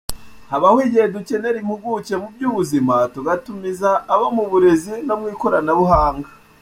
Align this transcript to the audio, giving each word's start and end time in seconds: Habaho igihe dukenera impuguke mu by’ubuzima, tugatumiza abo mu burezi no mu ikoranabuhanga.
Habaho 0.51 0.77
igihe 0.87 1.05
dukenera 1.15 1.57
impuguke 1.59 2.13
mu 2.21 2.27
by’ubuzima, 2.33 2.95
tugatumiza 3.13 3.89
abo 4.13 4.25
mu 4.35 4.43
burezi 4.51 4.93
no 5.07 5.15
mu 5.19 5.25
ikoranabuhanga. 5.33 6.29